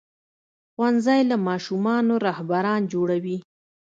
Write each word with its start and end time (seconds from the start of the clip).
ښوونځی 0.73 1.21
له 1.29 1.37
ماشومانو 1.47 2.13
رهبران 2.27 2.81
جوړوي. 2.93 3.37